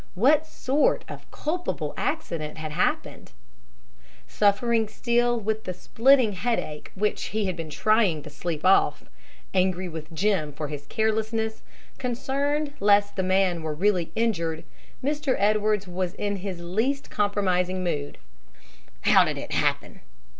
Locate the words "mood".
17.83-18.17